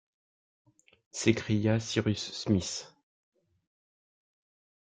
s’écria 1.11 1.79
Cyrus 1.79 2.31
Smith. 2.33 2.91